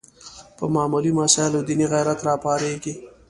په 0.57 0.65
معمولي 0.75 1.11
مسایلو 1.19 1.65
دیني 1.67 1.85
غیرت 1.91 2.19
راپارېږي 2.27 2.93